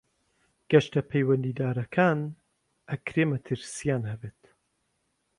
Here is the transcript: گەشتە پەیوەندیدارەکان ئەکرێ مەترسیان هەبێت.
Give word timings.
گەشتە 0.71 1.01
پەیوەندیدارەکان 1.09 2.19
ئەکرێ 2.89 3.23
مەترسیان 3.31 4.03
هەبێت. 4.11 4.41